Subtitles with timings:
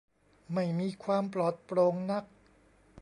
[0.53, 2.23] ไม่มีความปลอดโปร่งนัก